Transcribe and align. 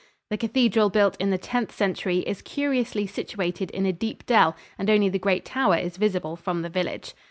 The 0.31 0.37
cathedral, 0.37 0.89
built 0.89 1.15
in 1.19 1.29
the 1.29 1.37
Tenth 1.37 1.71
Century, 1.71 2.21
is 2.25 2.41
curiously 2.41 3.05
situated 3.05 3.69
in 3.69 3.85
a 3.85 3.93
deep 3.93 4.25
dell, 4.25 4.55
and 4.79 4.89
only 4.89 5.09
the 5.09 5.19
great 5.19 5.45
tower 5.45 5.77
is 5.77 5.97
visible 5.97 6.35
from 6.35 6.63
the 6.63 6.69
village. 6.69 7.13